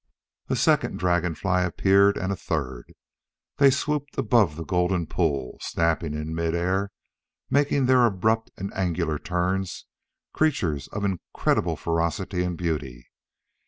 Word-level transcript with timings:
A 0.47 0.55
second 0.55 0.97
dragonfly 0.97 1.61
appeared 1.63 2.17
and 2.17 2.31
a 2.33 2.35
third. 2.35 2.91
They 3.57 3.69
swooped 3.69 4.17
above 4.17 4.55
the 4.55 4.65
golden 4.65 5.05
pool, 5.05 5.59
snapping 5.61 6.15
in 6.15 6.33
mid 6.33 6.55
air, 6.55 6.91
making 7.51 7.85
their 7.85 8.07
abrupt 8.07 8.49
and 8.57 8.73
angular 8.73 9.19
turns, 9.19 9.85
creatures 10.33 10.87
of 10.87 11.05
incredible 11.05 11.75
ferocity 11.75 12.41
and 12.43 12.57
beauty. 12.57 13.09